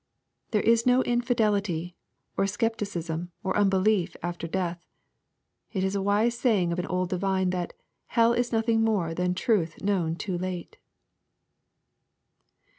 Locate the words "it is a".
5.73-6.01